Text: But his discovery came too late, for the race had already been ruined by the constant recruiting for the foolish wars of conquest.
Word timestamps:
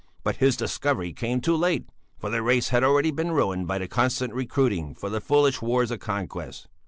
But 0.23 0.37
his 0.37 0.57
discovery 0.57 1.13
came 1.13 1.41
too 1.41 1.55
late, 1.55 1.85
for 2.17 2.31
the 2.31 2.41
race 2.41 2.69
had 2.69 2.83
already 2.83 3.11
been 3.11 3.31
ruined 3.33 3.67
by 3.67 3.77
the 3.77 3.87
constant 3.87 4.33
recruiting 4.33 4.95
for 4.95 5.11
the 5.11 5.21
foolish 5.21 5.61
wars 5.61 5.91
of 5.91 5.99
conquest. 5.99 6.67